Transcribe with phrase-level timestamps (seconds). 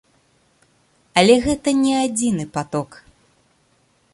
[1.21, 2.89] Але гэта не адзіны паток.